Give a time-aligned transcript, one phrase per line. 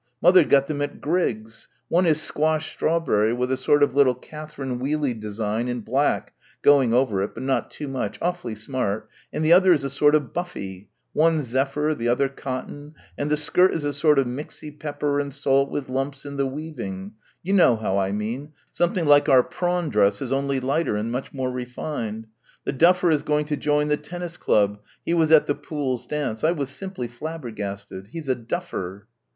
[0.19, 4.79] Mother got them at Grigg's one is squashed strawberry with a sort of little catherine
[4.79, 9.53] wheely design in black going over it but not too much, awfully smart; and the
[9.53, 13.83] other is a sort of buffy; one zephyr, the other cotton, and the skirt is
[13.83, 17.11] a sort of mixey pepper and salt with lumps in the weaving
[17.43, 21.51] you know how I mean, something like our prawn dresses only lighter and much more
[21.51, 22.25] refined.
[22.63, 26.43] The duffer is going to join the tennis club he was at the Pooles' dance.
[26.43, 28.07] I was simply flabbergasted.
[28.07, 29.05] He's a duffer."